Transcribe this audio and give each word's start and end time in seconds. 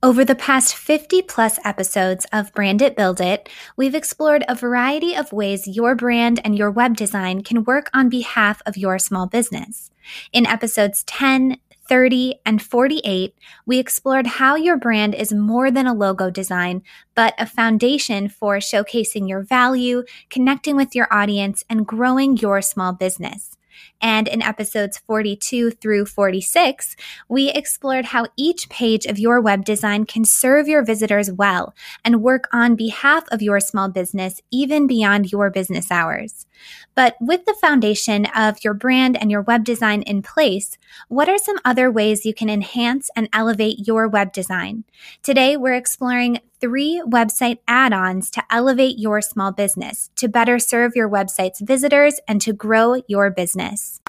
Over 0.00 0.24
the 0.24 0.36
past 0.36 0.76
50 0.76 1.22
plus 1.22 1.58
episodes 1.64 2.24
of 2.32 2.52
Brand 2.52 2.80
It 2.82 2.94
Build 2.94 3.20
It, 3.20 3.48
we've 3.76 3.96
explored 3.96 4.44
a 4.46 4.54
variety 4.54 5.16
of 5.16 5.32
ways 5.32 5.66
your 5.66 5.96
brand 5.96 6.40
and 6.44 6.56
your 6.56 6.70
web 6.70 6.96
design 6.96 7.42
can 7.42 7.64
work 7.64 7.90
on 7.92 8.08
behalf 8.08 8.62
of 8.64 8.76
your 8.76 9.00
small 9.00 9.26
business. 9.26 9.90
In 10.32 10.46
episodes 10.46 11.02
10, 11.02 11.56
30, 11.88 12.36
and 12.46 12.62
48, 12.62 13.34
we 13.66 13.80
explored 13.80 14.28
how 14.28 14.54
your 14.54 14.76
brand 14.76 15.16
is 15.16 15.32
more 15.32 15.68
than 15.68 15.88
a 15.88 15.94
logo 15.94 16.30
design, 16.30 16.84
but 17.16 17.34
a 17.36 17.44
foundation 17.44 18.28
for 18.28 18.58
showcasing 18.58 19.28
your 19.28 19.42
value, 19.42 20.04
connecting 20.30 20.76
with 20.76 20.94
your 20.94 21.12
audience, 21.12 21.64
and 21.68 21.88
growing 21.88 22.36
your 22.36 22.62
small 22.62 22.92
business. 22.92 23.57
And 24.00 24.28
in 24.28 24.42
episodes 24.42 24.98
42 24.98 25.72
through 25.72 26.06
46, 26.06 26.96
we 27.28 27.50
explored 27.50 28.06
how 28.06 28.26
each 28.36 28.68
page 28.68 29.06
of 29.06 29.18
your 29.18 29.40
web 29.40 29.64
design 29.64 30.06
can 30.06 30.24
serve 30.24 30.68
your 30.68 30.84
visitors 30.84 31.30
well 31.32 31.74
and 32.04 32.22
work 32.22 32.48
on 32.52 32.76
behalf 32.76 33.24
of 33.30 33.42
your 33.42 33.60
small 33.60 33.88
business, 33.88 34.40
even 34.50 34.86
beyond 34.86 35.32
your 35.32 35.50
business 35.50 35.90
hours. 35.90 36.46
But 36.94 37.16
with 37.20 37.44
the 37.44 37.56
foundation 37.60 38.26
of 38.26 38.64
your 38.64 38.74
brand 38.74 39.16
and 39.16 39.30
your 39.30 39.42
web 39.42 39.64
design 39.64 40.02
in 40.02 40.22
place, 40.22 40.76
what 41.08 41.28
are 41.28 41.38
some 41.38 41.58
other 41.64 41.90
ways 41.90 42.26
you 42.26 42.34
can 42.34 42.50
enhance 42.50 43.10
and 43.14 43.28
elevate 43.32 43.86
your 43.86 44.08
web 44.08 44.32
design? 44.32 44.84
Today, 45.22 45.56
we're 45.56 45.74
exploring 45.74 46.40
three 46.60 47.02
website 47.06 47.58
add 47.68 47.92
ons 47.92 48.30
to 48.30 48.42
elevate 48.50 48.98
your 48.98 49.20
small 49.20 49.52
business, 49.52 50.10
to 50.16 50.28
better 50.28 50.58
serve 50.58 50.96
your 50.96 51.08
website's 51.08 51.60
visitors, 51.60 52.18
and 52.26 52.40
to 52.40 52.52
grow 52.52 53.00
your 53.06 53.30
business. 53.30 54.00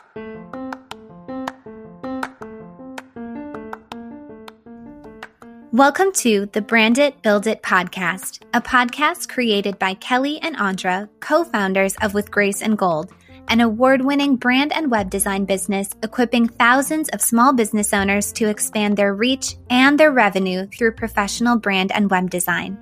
Welcome 5.72 6.12
to 6.14 6.48
the 6.48 6.62
Brand 6.62 6.98
It, 6.98 7.22
Build 7.22 7.46
It 7.46 7.62
podcast, 7.62 8.42
a 8.56 8.60
podcast 8.60 9.30
created 9.30 9.78
by 9.78 9.94
Kelly 9.94 10.40
and 10.42 10.58
Andra, 10.58 11.08
co 11.20 11.44
founders 11.44 11.96
of 12.02 12.16
With 12.16 12.32
Grace 12.32 12.64
and 12.64 12.76
Gold, 12.76 13.14
an 13.50 13.62
award 13.62 14.02
winning 14.02 14.36
brand 14.36 14.72
and 14.74 14.90
web 14.90 15.10
design 15.10 15.46
business 15.46 15.90
equipping 16.04 16.48
thousands 16.48 17.10
of 17.10 17.22
small 17.22 17.52
business 17.54 17.94
owners 17.94 18.32
to 18.34 18.48
expand 18.48 18.96
their 18.96 19.14
reach 19.14 19.58
and 19.70 20.00
their 20.00 20.12
revenue 20.12 20.68
through 20.68 20.92
professional 20.92 21.58
brand 21.58 21.92
and 21.92 22.10
web 22.10 22.30
design. 22.30 22.78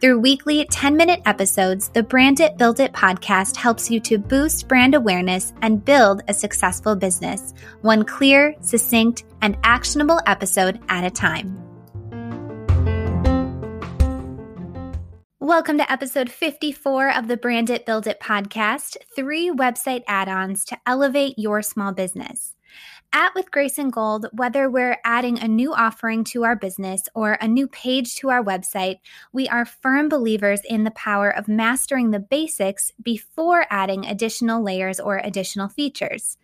Through 0.00 0.18
weekly 0.18 0.66
10 0.66 0.96
minute 0.96 1.22
episodes, 1.26 1.88
the 1.88 2.02
Brand 2.02 2.40
It, 2.40 2.58
Build 2.58 2.80
It 2.80 2.92
podcast 2.92 3.56
helps 3.56 3.90
you 3.90 4.00
to 4.00 4.18
boost 4.18 4.68
brand 4.68 4.94
awareness 4.94 5.52
and 5.62 5.84
build 5.84 6.22
a 6.28 6.34
successful 6.34 6.96
business, 6.96 7.54
one 7.82 8.04
clear, 8.04 8.54
succinct, 8.60 9.24
and 9.42 9.56
actionable 9.62 10.20
episode 10.26 10.80
at 10.88 11.04
a 11.04 11.10
time. 11.10 11.69
Welcome 15.50 15.78
to 15.78 15.92
episode 15.92 16.30
54 16.30 17.10
of 17.10 17.26
the 17.26 17.36
Brand 17.36 17.70
It 17.70 17.84
Build 17.84 18.06
It 18.06 18.20
podcast 18.20 18.96
three 19.16 19.50
website 19.50 20.04
add 20.06 20.28
ons 20.28 20.64
to 20.66 20.78
elevate 20.86 21.34
your 21.38 21.60
small 21.60 21.90
business. 21.90 22.54
At 23.12 23.34
With 23.34 23.50
Grace 23.50 23.76
and 23.76 23.92
Gold, 23.92 24.26
whether 24.30 24.70
we're 24.70 24.98
adding 25.04 25.40
a 25.40 25.48
new 25.48 25.74
offering 25.74 26.22
to 26.24 26.44
our 26.44 26.54
business 26.54 27.02
or 27.12 27.32
a 27.32 27.48
new 27.48 27.66
page 27.66 28.14
to 28.16 28.30
our 28.30 28.42
website, 28.42 29.00
we 29.32 29.48
are 29.48 29.64
firm 29.64 30.08
believers 30.08 30.60
in 30.64 30.84
the 30.84 30.92
power 30.92 31.28
of 31.28 31.48
mastering 31.48 32.12
the 32.12 32.20
basics 32.20 32.92
before 33.02 33.66
adding 33.68 34.06
additional 34.06 34.62
layers 34.62 35.00
or 35.00 35.16
additional 35.18 35.68
features. 35.68 36.38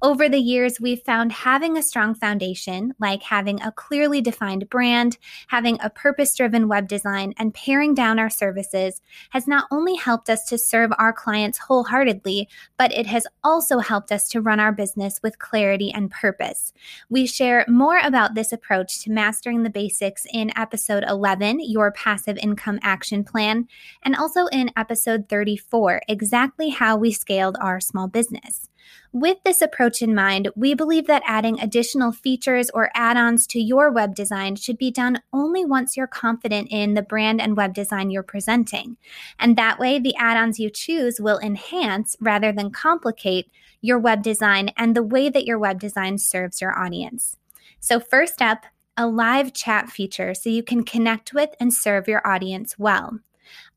Over 0.00 0.28
the 0.28 0.38
years, 0.38 0.80
we've 0.80 1.02
found 1.02 1.32
having 1.32 1.76
a 1.76 1.82
strong 1.82 2.14
foundation, 2.14 2.94
like 3.00 3.24
having 3.24 3.60
a 3.60 3.72
clearly 3.72 4.20
defined 4.20 4.70
brand, 4.70 5.18
having 5.48 5.76
a 5.80 5.90
purpose 5.90 6.36
driven 6.36 6.68
web 6.68 6.86
design, 6.86 7.34
and 7.36 7.52
paring 7.52 7.94
down 7.94 8.20
our 8.20 8.30
services, 8.30 9.00
has 9.30 9.48
not 9.48 9.66
only 9.72 9.96
helped 9.96 10.30
us 10.30 10.44
to 10.44 10.56
serve 10.56 10.92
our 10.98 11.12
clients 11.12 11.58
wholeheartedly, 11.58 12.48
but 12.78 12.92
it 12.92 13.06
has 13.06 13.26
also 13.42 13.80
helped 13.80 14.12
us 14.12 14.28
to 14.28 14.40
run 14.40 14.60
our 14.60 14.72
business 14.72 15.18
with 15.20 15.40
clarity 15.40 15.92
and 15.92 16.11
purpose. 16.12 16.72
We 17.10 17.26
share 17.26 17.64
more 17.68 17.98
about 17.98 18.34
this 18.34 18.52
approach 18.52 19.00
to 19.02 19.10
mastering 19.10 19.62
the 19.62 19.70
basics 19.70 20.26
in 20.32 20.56
episode 20.56 21.04
11, 21.08 21.60
Your 21.60 21.90
Passive 21.92 22.38
Income 22.38 22.78
Action 22.82 23.24
Plan, 23.24 23.66
and 24.04 24.14
also 24.14 24.46
in 24.46 24.70
episode 24.76 25.28
34, 25.28 26.02
exactly 26.08 26.68
how 26.70 26.96
we 26.96 27.12
scaled 27.12 27.56
our 27.60 27.80
small 27.80 28.08
business. 28.08 28.68
With 29.12 29.38
this 29.44 29.60
approach 29.60 30.00
in 30.00 30.14
mind, 30.14 30.48
we 30.56 30.74
believe 30.74 31.06
that 31.06 31.22
adding 31.26 31.60
additional 31.60 32.12
features 32.12 32.70
or 32.70 32.90
add 32.94 33.16
ons 33.16 33.46
to 33.48 33.60
your 33.60 33.90
web 33.90 34.14
design 34.14 34.56
should 34.56 34.78
be 34.78 34.90
done 34.90 35.20
only 35.32 35.64
once 35.64 35.96
you're 35.96 36.06
confident 36.06 36.68
in 36.70 36.94
the 36.94 37.02
brand 37.02 37.40
and 37.40 37.56
web 37.56 37.74
design 37.74 38.10
you're 38.10 38.22
presenting. 38.22 38.96
And 39.38 39.56
that 39.56 39.78
way, 39.78 39.98
the 39.98 40.16
add 40.16 40.36
ons 40.36 40.58
you 40.58 40.70
choose 40.70 41.20
will 41.20 41.38
enhance 41.40 42.16
rather 42.20 42.52
than 42.52 42.70
complicate 42.70 43.50
your 43.82 43.98
web 43.98 44.22
design 44.22 44.70
and 44.76 44.96
the 44.96 45.02
way 45.02 45.28
that 45.28 45.44
your 45.44 45.58
web 45.58 45.78
design 45.78 46.16
serves 46.16 46.60
your 46.60 46.78
audience. 46.78 47.36
So, 47.80 48.00
first 48.00 48.40
up, 48.40 48.64
a 48.96 49.06
live 49.06 49.52
chat 49.52 49.90
feature 49.90 50.34
so 50.34 50.50
you 50.50 50.62
can 50.62 50.84
connect 50.84 51.34
with 51.34 51.50
and 51.58 51.72
serve 51.72 52.08
your 52.08 52.26
audience 52.26 52.78
well. 52.78 53.18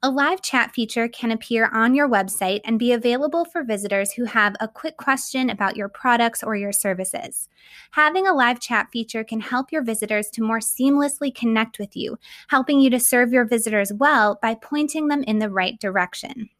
A 0.05 0.11
live 0.11 0.43
chat 0.43 0.71
feature 0.71 1.07
can 1.07 1.31
appear 1.31 1.67
on 1.73 1.95
your 1.95 2.07
website 2.07 2.61
and 2.63 2.77
be 2.77 2.91
available 2.91 3.43
for 3.43 3.63
visitors 3.63 4.11
who 4.11 4.25
have 4.25 4.55
a 4.59 4.67
quick 4.67 4.97
question 4.97 5.49
about 5.49 5.75
your 5.75 5.89
products 5.89 6.43
or 6.43 6.55
your 6.55 6.71
services. 6.71 7.49
Having 7.89 8.27
a 8.27 8.33
live 8.35 8.59
chat 8.59 8.91
feature 8.91 9.23
can 9.23 9.39
help 9.39 9.71
your 9.71 9.81
visitors 9.81 10.29
to 10.33 10.43
more 10.43 10.59
seamlessly 10.59 11.33
connect 11.33 11.79
with 11.79 11.97
you, 11.97 12.19
helping 12.49 12.79
you 12.79 12.91
to 12.91 12.99
serve 12.99 13.33
your 13.33 13.45
visitors 13.45 13.91
well 13.93 14.37
by 14.43 14.53
pointing 14.53 15.07
them 15.07 15.23
in 15.23 15.39
the 15.39 15.49
right 15.49 15.79
direction. 15.79 16.51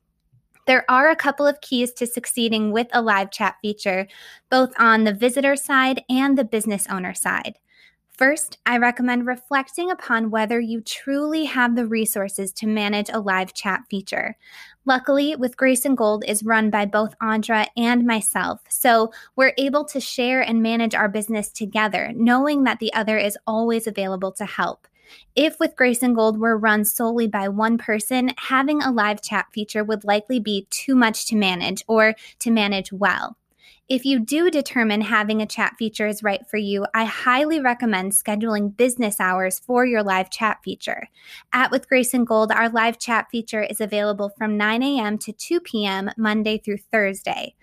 There 0.66 0.84
are 0.90 1.12
a 1.12 1.16
couple 1.16 1.46
of 1.46 1.62
keys 1.62 1.92
to 1.94 2.08
succeeding 2.08 2.72
with 2.72 2.88
a 2.94 3.02
live 3.04 3.30
chat 3.30 3.58
feature, 3.62 4.08
both 4.50 4.74
on 4.80 5.04
the 5.04 5.14
visitor 5.14 5.56
side 5.56 6.02
and 6.10 6.36
the 6.36 6.46
business 6.46 6.88
owner 6.90 7.14
side. 7.14 7.60
First, 8.18 8.60
I 8.66 8.78
recommend 8.78 9.28
reflecting 9.28 9.92
upon 9.92 10.32
whether 10.32 10.58
you 10.58 10.80
truly 10.80 11.44
have 11.46 11.76
the 11.76 11.86
resources 11.86 12.54
to 12.54 12.68
manage 12.68 13.10
a 13.10 13.20
live 13.20 13.54
chat 13.54 13.82
feature. 13.90 14.38
Luckily, 14.86 15.36
with 15.36 15.58
Grace 15.58 15.84
and 15.84 15.98
Gold 15.98 16.24
is 16.26 16.42
run 16.42 16.70
by 16.70 16.86
both 16.86 17.14
Andra 17.20 17.68
and 17.76 18.06
myself, 18.06 18.62
so 18.70 19.12
we're 19.36 19.52
able 19.58 19.84
to 19.86 20.00
share 20.00 20.40
and 20.40 20.62
manage 20.62 20.96
our 20.96 21.10
business 21.10 21.50
together, 21.50 22.14
knowing 22.16 22.64
that 22.64 22.80
the 22.80 22.94
other 22.94 23.18
is 23.18 23.38
always 23.46 23.86
available 23.86 24.32
to 24.32 24.46
help. 24.46 24.88
If 25.36 25.60
with 25.60 25.76
Grace 25.76 26.02
and 26.02 26.16
Gold 26.16 26.40
were 26.40 26.58
run 26.58 26.86
solely 26.86 27.28
by 27.28 27.50
one 27.50 27.78
person, 27.78 28.32
having 28.38 28.82
a 28.82 28.92
live 28.92 29.22
chat 29.22 29.48
feature 29.52 29.84
would 29.84 30.06
likely 30.06 30.40
be 30.40 30.68
too 30.70 30.96
much 30.96 31.26
to 31.28 31.36
manage 31.36 31.84
or 31.86 32.16
to 32.40 32.50
manage 32.50 32.94
well. 32.94 33.36
If 33.88 34.04
you 34.04 34.20
do 34.20 34.50
determine 34.50 35.02
having 35.02 35.44
a 35.44 35.46
chat 35.46 35.76
feature 35.78 36.08
is 36.08 36.24
right 36.24 36.42
for 36.50 36.58
you, 36.58 36.88
I 36.96 37.06
highly 37.06 37.60
recommend 37.60 38.14
scheduling 38.14 38.76
business 38.76 39.20
hours 39.20 39.60
for 39.60 39.86
your 39.86 40.02
live 40.02 40.32
chat 40.32 40.58
feature. 40.64 41.08
At 41.54 41.70
With 41.70 41.88
Grace 41.88 42.12
and 42.16 42.26
Gold, 42.26 42.52
our 42.52 42.68
live 42.68 42.98
chat 42.98 43.28
feature 43.30 43.62
is 43.62 43.80
available 43.80 44.30
from 44.30 44.58
9 44.58 44.82
a.m. 44.82 45.20
to 45.20 45.32
2 45.32 45.60
p.m. 45.60 46.10
Monday 46.18 46.58
through 46.58 46.78
Thursday. 46.78 47.54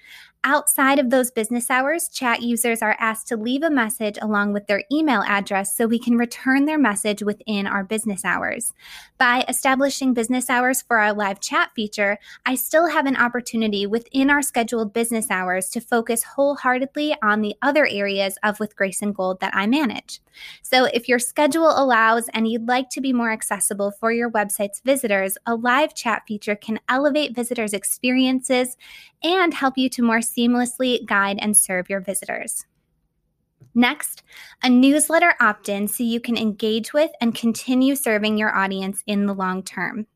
Outside 0.45 0.99
of 0.99 1.11
those 1.11 1.31
business 1.31 1.71
hours, 1.71 2.09
chat 2.09 2.43
users 2.43 2.83
are 2.83 2.97
asked 2.99 3.29
to 3.29 3.37
leave 3.37 3.63
a 3.63 3.71
message 3.71 4.19
along 4.21 4.53
with 4.53 4.67
their 4.67 4.83
email 4.91 5.23
address 5.23 5.77
so 5.77 5.87
we 5.87 6.01
can 6.01 6.17
return 6.17 6.65
their 6.65 6.81
message 6.81 7.23
within 7.23 7.65
our 7.65 7.85
business 7.85 8.25
hours. 8.25 8.75
By 9.19 9.45
establishing 9.49 10.15
business 10.15 10.51
hours 10.51 10.83
for 10.83 10.99
our 10.99 11.13
live 11.13 11.39
chat 11.39 11.71
feature, 11.77 12.19
I 12.45 12.57
still 12.57 12.89
have 12.89 13.07
an 13.07 13.17
opportunity 13.17 13.87
within 13.87 14.31
our 14.31 14.43
scheduled 14.43 14.93
business 14.93 15.31
hours 15.31 15.71
to 15.71 15.81
focus 15.81 16.25
wholeheartedly 16.25 17.15
on 17.23 17.41
the 17.41 17.55
other 17.63 17.87
areas 17.87 18.37
of 18.43 18.59
With 18.59 18.75
Grace 18.75 19.01
and 19.01 19.15
Gold 19.15 19.39
that 19.39 19.55
I 19.55 19.69
manage. 19.69 20.21
So 20.63 20.87
if 20.87 21.09
your 21.09 21.21
schedule 21.21 21.71
allows 21.71 22.29
and 22.35 22.49
you'd 22.49 22.67
like 22.67 22.91
to 22.91 23.01
be 23.01 23.13
more 23.13 23.31
accessible 23.31 23.93
for 23.93 24.11
your 24.11 24.31
website's 24.31 24.81
visitors, 24.81 25.39
a 25.47 25.55
live 25.55 25.95
chat 25.95 26.23
feature 26.27 26.57
can 26.57 26.81
elevate 26.89 27.35
visitors' 27.35 27.75
experiences 27.75 28.77
and 29.23 29.55
help 29.55 29.79
you 29.79 29.89
to 29.91 30.03
more 30.03 30.23
seamlessly 30.37 31.05
guide 31.07 31.39
and 31.41 31.57
serve 31.57 31.91
your 31.91 32.01
visitors. 32.01 32.65
Next, 33.75 34.23
a 34.63 34.69
newsletter 34.69 35.35
opt 35.41 35.69
in 35.69 35.89
so 35.89 36.03
you 36.03 36.21
can 36.21 36.37
engage 36.37 36.93
with 36.93 37.11
and 37.21 37.35
continue 37.35 37.97
serving 37.97 38.37
your 38.37 38.55
audience 38.55 39.03
in 39.07 39.27
the 39.27 39.35
long 39.35 39.63
term. 39.63 40.07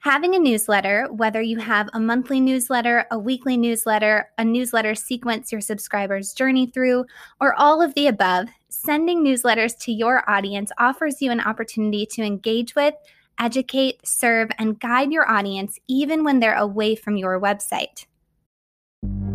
Having 0.00 0.34
a 0.36 0.38
newsletter, 0.38 1.08
whether 1.10 1.42
you 1.42 1.58
have 1.58 1.88
a 1.92 2.00
monthly 2.00 2.40
newsletter, 2.40 3.06
a 3.10 3.18
weekly 3.18 3.56
newsletter, 3.56 4.30
a 4.38 4.44
newsletter 4.44 4.94
sequence 4.94 5.50
your 5.50 5.60
subscribers 5.60 6.32
journey 6.32 6.66
through, 6.66 7.04
or 7.40 7.54
all 7.54 7.82
of 7.82 7.94
the 7.94 8.06
above, 8.06 8.48
sending 8.68 9.24
newsletters 9.24 9.76
to 9.80 9.92
your 9.92 10.28
audience 10.30 10.70
offers 10.78 11.20
you 11.20 11.30
an 11.32 11.40
opportunity 11.40 12.06
to 12.06 12.22
engage 12.22 12.74
with, 12.76 12.94
educate, 13.40 14.06
serve, 14.06 14.50
and 14.58 14.78
guide 14.78 15.12
your 15.12 15.28
audience 15.30 15.78
even 15.88 16.22
when 16.22 16.38
they're 16.38 16.54
away 16.54 16.94
from 16.94 17.16
your 17.16 17.40
website. 17.40 18.06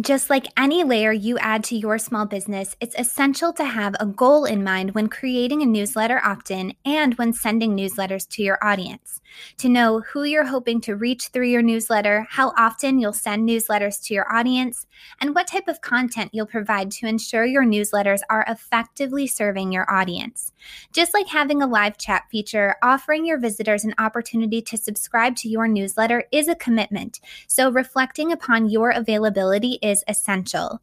Just 0.00 0.28
like 0.28 0.48
any 0.56 0.82
layer 0.82 1.12
you 1.12 1.38
add 1.38 1.62
to 1.64 1.76
your 1.76 1.98
small 1.98 2.26
business, 2.26 2.74
it's 2.80 2.96
essential 2.98 3.52
to 3.52 3.64
have 3.64 3.94
a 4.00 4.06
goal 4.06 4.44
in 4.44 4.64
mind 4.64 4.92
when 4.92 5.06
creating 5.06 5.62
a 5.62 5.66
newsletter 5.66 6.20
opt 6.24 6.50
in 6.50 6.74
and 6.84 7.14
when 7.14 7.32
sending 7.32 7.76
newsletters 7.76 8.28
to 8.30 8.42
your 8.42 8.58
audience. 8.60 9.20
To 9.58 9.68
know 9.68 10.00
who 10.00 10.24
you're 10.24 10.46
hoping 10.46 10.80
to 10.82 10.96
reach 10.96 11.28
through 11.28 11.46
your 11.46 11.62
newsletter, 11.62 12.26
how 12.28 12.52
often 12.58 12.98
you'll 12.98 13.12
send 13.12 13.48
newsletters 13.48 14.02
to 14.04 14.14
your 14.14 14.32
audience, 14.32 14.84
and 15.20 15.32
what 15.32 15.46
type 15.46 15.68
of 15.68 15.80
content 15.80 16.30
you'll 16.32 16.46
provide 16.46 16.90
to 16.92 17.06
ensure 17.06 17.44
your 17.44 17.64
newsletters 17.64 18.20
are 18.28 18.44
effectively 18.48 19.28
serving 19.28 19.70
your 19.70 19.88
audience. 19.88 20.52
Just 20.92 21.14
like 21.14 21.28
having 21.28 21.62
a 21.62 21.68
live 21.68 21.98
chat 21.98 22.24
feature, 22.32 22.74
offering 22.82 23.24
your 23.24 23.38
visitors 23.38 23.84
an 23.84 23.94
opportunity 23.98 24.60
to 24.62 24.76
subscribe 24.76 25.36
to 25.36 25.48
your 25.48 25.68
newsletter 25.68 26.24
is 26.32 26.48
a 26.48 26.56
commitment, 26.56 27.20
so 27.46 27.70
reflecting 27.70 28.32
upon 28.32 28.68
your 28.68 28.90
availability 28.90 29.78
is 29.84 30.02
essential. 30.08 30.80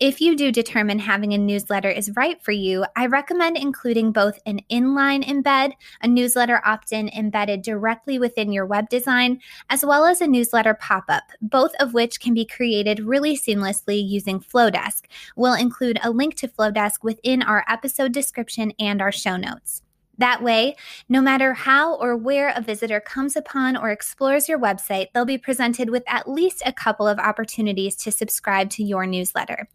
If 0.00 0.20
you 0.20 0.36
do 0.36 0.50
determine 0.50 0.98
having 0.98 1.32
a 1.32 1.38
newsletter 1.38 1.88
is 1.88 2.10
right 2.16 2.42
for 2.42 2.50
you, 2.50 2.84
I 2.96 3.06
recommend 3.06 3.56
including 3.56 4.10
both 4.10 4.40
an 4.44 4.60
inline 4.68 5.24
embed, 5.24 5.72
a 6.02 6.08
newsletter 6.08 6.60
opt 6.64 6.92
in 6.92 7.08
embedded 7.10 7.62
directly 7.62 8.18
within 8.18 8.52
your 8.52 8.66
web 8.66 8.88
design, 8.88 9.40
as 9.70 9.86
well 9.86 10.04
as 10.04 10.20
a 10.20 10.26
newsletter 10.26 10.74
pop 10.74 11.04
up, 11.08 11.22
both 11.40 11.72
of 11.78 11.94
which 11.94 12.18
can 12.18 12.34
be 12.34 12.44
created 12.44 13.00
really 13.00 13.36
seamlessly 13.36 14.02
using 14.04 14.40
Flowdesk. 14.40 15.04
We'll 15.36 15.54
include 15.54 16.00
a 16.02 16.10
link 16.10 16.34
to 16.36 16.48
Flowdesk 16.48 17.04
within 17.04 17.40
our 17.40 17.64
episode 17.68 18.12
description 18.12 18.72
and 18.80 19.00
our 19.00 19.12
show 19.12 19.36
notes. 19.36 19.83
That 20.18 20.42
way, 20.42 20.76
no 21.08 21.20
matter 21.20 21.54
how 21.54 21.94
or 21.94 22.16
where 22.16 22.52
a 22.54 22.60
visitor 22.60 23.00
comes 23.00 23.36
upon 23.36 23.76
or 23.76 23.90
explores 23.90 24.48
your 24.48 24.58
website, 24.58 25.08
they'll 25.12 25.24
be 25.24 25.38
presented 25.38 25.90
with 25.90 26.04
at 26.06 26.28
least 26.28 26.62
a 26.64 26.72
couple 26.72 27.08
of 27.08 27.18
opportunities 27.18 27.96
to 27.96 28.12
subscribe 28.12 28.70
to 28.70 28.84
your 28.84 29.06
newsletter. 29.06 29.68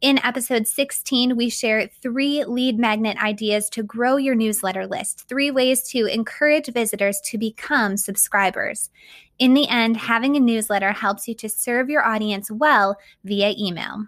In 0.00 0.18
episode 0.24 0.66
16, 0.66 1.36
we 1.36 1.48
share 1.48 1.88
three 2.02 2.44
lead 2.44 2.78
magnet 2.78 3.16
ideas 3.22 3.70
to 3.70 3.82
grow 3.82 4.16
your 4.16 4.34
newsletter 4.34 4.86
list, 4.86 5.26
three 5.28 5.50
ways 5.50 5.82
to 5.90 6.06
encourage 6.06 6.72
visitors 6.72 7.20
to 7.26 7.38
become 7.38 7.96
subscribers. 7.96 8.90
In 9.38 9.54
the 9.54 9.68
end, 9.68 9.96
having 9.96 10.36
a 10.36 10.40
newsletter 10.40 10.92
helps 10.92 11.28
you 11.28 11.34
to 11.34 11.48
serve 11.48 11.90
your 11.90 12.04
audience 12.04 12.50
well 12.50 12.96
via 13.24 13.54
email. 13.58 14.06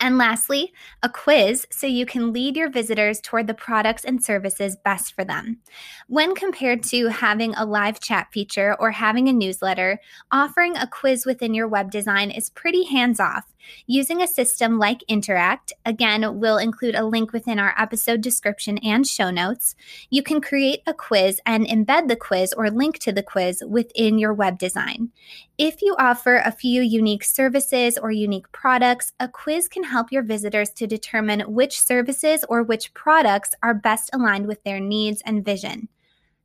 And 0.00 0.16
lastly, 0.16 0.72
a 1.02 1.08
quiz 1.08 1.66
so 1.70 1.86
you 1.88 2.06
can 2.06 2.32
lead 2.32 2.56
your 2.56 2.70
visitors 2.70 3.20
toward 3.20 3.48
the 3.48 3.54
products 3.54 4.04
and 4.04 4.22
services 4.22 4.76
best 4.76 5.12
for 5.12 5.24
them. 5.24 5.58
When 6.06 6.36
compared 6.36 6.84
to 6.84 7.08
having 7.08 7.54
a 7.54 7.64
live 7.64 7.98
chat 7.98 8.28
feature 8.32 8.76
or 8.78 8.92
having 8.92 9.28
a 9.28 9.32
newsletter, 9.32 9.98
offering 10.30 10.76
a 10.76 10.86
quiz 10.86 11.26
within 11.26 11.52
your 11.52 11.66
web 11.66 11.90
design 11.90 12.30
is 12.30 12.48
pretty 12.50 12.84
hands 12.84 13.18
off. 13.18 13.52
Using 13.86 14.22
a 14.22 14.28
system 14.28 14.78
like 14.78 15.02
Interact, 15.08 15.72
again, 15.84 16.38
we'll 16.38 16.58
include 16.58 16.94
a 16.94 17.04
link 17.04 17.32
within 17.32 17.58
our 17.58 17.74
episode 17.76 18.20
description 18.20 18.78
and 18.78 19.06
show 19.06 19.30
notes. 19.30 19.74
You 20.10 20.22
can 20.22 20.40
create 20.40 20.80
a 20.86 20.94
quiz 20.94 21.40
and 21.44 21.66
embed 21.66 22.08
the 22.08 22.16
quiz 22.16 22.52
or 22.52 22.70
link 22.70 22.98
to 23.00 23.12
the 23.12 23.22
quiz 23.22 23.62
within 23.66 24.18
your 24.18 24.32
web 24.32 24.58
design. 24.58 25.10
If 25.58 25.82
you 25.82 25.96
offer 25.98 26.36
a 26.36 26.52
few 26.52 26.82
unique 26.82 27.24
services 27.24 27.98
or 27.98 28.10
unique 28.10 28.50
products, 28.52 29.12
a 29.18 29.28
quiz 29.28 29.68
can 29.68 29.84
help 29.88 30.12
your 30.12 30.22
visitors 30.22 30.70
to 30.70 30.86
determine 30.86 31.40
which 31.52 31.80
services 31.80 32.44
or 32.48 32.62
which 32.62 32.94
products 32.94 33.54
are 33.62 33.74
best 33.74 34.10
aligned 34.12 34.46
with 34.46 34.62
their 34.64 34.80
needs 34.80 35.22
and 35.24 35.44
vision. 35.44 35.88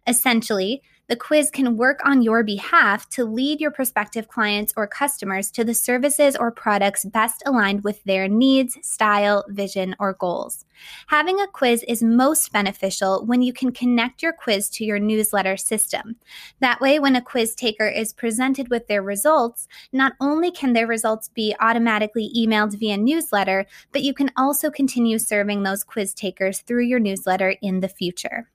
Essentially, 0.07 0.81
the 1.13 1.19
quiz 1.19 1.51
can 1.51 1.77
work 1.77 1.99
on 2.03 2.23
your 2.23 2.41
behalf 2.41 3.07
to 3.07 3.23
lead 3.23 3.61
your 3.61 3.69
prospective 3.69 4.27
clients 4.29 4.73
or 4.75 4.87
customers 4.87 5.51
to 5.51 5.63
the 5.63 5.75
services 5.75 6.35
or 6.35 6.49
products 6.49 7.05
best 7.05 7.43
aligned 7.45 7.83
with 7.83 8.03
their 8.03 8.27
needs, 8.27 8.79
style, 8.81 9.45
vision, 9.49 9.95
or 9.99 10.13
goals. 10.13 10.65
Having 11.09 11.39
a 11.39 11.45
quiz 11.45 11.83
is 11.87 12.01
most 12.01 12.51
beneficial 12.51 13.27
when 13.27 13.43
you 13.43 13.53
can 13.53 13.71
connect 13.71 14.23
your 14.23 14.33
quiz 14.33 14.71
to 14.71 14.85
your 14.85 14.97
newsletter 14.97 15.55
system. 15.55 16.15
That 16.61 16.81
way, 16.81 16.97
when 16.97 17.15
a 17.15 17.21
quiz 17.21 17.53
taker 17.53 17.87
is 17.87 18.11
presented 18.11 18.71
with 18.71 18.87
their 18.87 19.03
results, 19.03 19.67
not 19.91 20.13
only 20.19 20.49
can 20.49 20.73
their 20.73 20.87
results 20.87 21.27
be 21.27 21.55
automatically 21.59 22.31
emailed 22.35 22.79
via 22.79 22.97
newsletter, 22.97 23.67
but 23.91 24.01
you 24.01 24.15
can 24.15 24.31
also 24.35 24.71
continue 24.71 25.19
serving 25.19 25.61
those 25.61 25.83
quiz 25.83 26.11
takers 26.15 26.61
through 26.61 26.85
your 26.85 26.99
newsletter 26.99 27.51
in 27.61 27.81
the 27.81 27.87
future. 27.87 28.49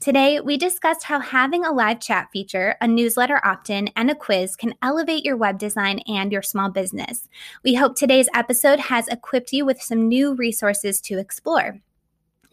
Today, 0.00 0.40
we 0.40 0.56
discussed 0.56 1.04
how 1.04 1.20
having 1.20 1.64
a 1.64 1.72
live 1.72 2.00
chat 2.00 2.28
feature, 2.32 2.76
a 2.80 2.86
newsletter 2.88 3.40
opt 3.44 3.70
in, 3.70 3.88
and 3.96 4.10
a 4.10 4.14
quiz 4.14 4.56
can 4.56 4.74
elevate 4.82 5.24
your 5.24 5.36
web 5.36 5.58
design 5.58 6.00
and 6.06 6.30
your 6.30 6.42
small 6.42 6.70
business. 6.70 7.28
We 7.64 7.74
hope 7.74 7.96
today's 7.96 8.28
episode 8.34 8.78
has 8.78 9.08
equipped 9.08 9.52
you 9.52 9.64
with 9.64 9.80
some 9.80 10.08
new 10.08 10.34
resources 10.34 11.00
to 11.02 11.18
explore. 11.18 11.80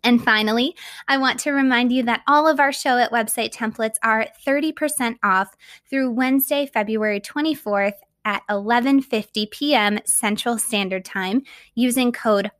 And 0.03 0.23
finally, 0.23 0.75
I 1.07 1.17
want 1.17 1.39
to 1.41 1.51
remind 1.51 1.91
you 1.91 2.03
that 2.03 2.23
all 2.27 2.47
of 2.47 2.59
our 2.59 2.71
Showit 2.71 3.09
website 3.11 3.53
templates 3.53 3.95
are 4.03 4.27
30% 4.45 5.17
off 5.23 5.55
through 5.89 6.11
Wednesday, 6.11 6.65
February 6.65 7.21
24th 7.21 7.93
at 8.25 8.43
11:50 8.49 9.51
p.m. 9.51 9.99
Central 10.05 10.57
Standard 10.57 11.05
Time 11.05 11.43
using 11.75 12.11
code 12.11 12.51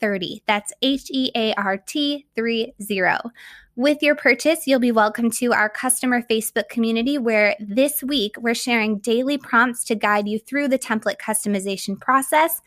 HEART30. 0.00 0.42
That's 0.46 0.72
H 0.82 1.10
E 1.10 1.30
A 1.34 1.54
R 1.54 1.78
T 1.78 2.26
30. 2.36 2.74
With 3.76 4.02
your 4.02 4.14
purchase, 4.14 4.66
you'll 4.66 4.80
be 4.80 4.92
welcome 4.92 5.30
to 5.32 5.52
our 5.52 5.68
customer 5.68 6.22
Facebook 6.22 6.68
community 6.68 7.18
where 7.18 7.56
this 7.60 8.02
week 8.02 8.34
we're 8.38 8.54
sharing 8.54 8.98
daily 8.98 9.38
prompts 9.38 9.84
to 9.84 9.94
guide 9.94 10.28
you 10.28 10.38
through 10.38 10.68
the 10.68 10.78
template 10.78 11.16
customization 11.16 11.98
process 11.98 12.60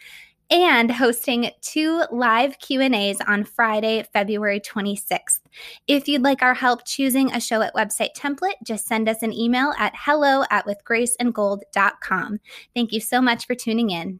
and 0.49 0.91
hosting 0.91 1.51
two 1.61 2.03
live 2.11 2.57
Q&As 2.59 3.19
on 3.27 3.43
Friday, 3.43 4.03
February 4.13 4.59
26th. 4.59 5.39
If 5.87 6.07
you'd 6.07 6.21
like 6.21 6.41
our 6.41 6.53
help 6.53 6.85
choosing 6.85 7.31
a 7.31 7.37
Showit 7.37 7.73
website 7.73 8.13
template, 8.15 8.55
just 8.63 8.87
send 8.87 9.07
us 9.07 9.23
an 9.23 9.33
email 9.33 9.73
at 9.77 9.93
hello 9.95 10.43
at 10.51 10.65
withgraceandgold.com. 10.65 12.39
Thank 12.75 12.91
you 12.91 12.99
so 12.99 13.21
much 13.21 13.45
for 13.45 13.55
tuning 13.55 13.89
in. 13.89 14.19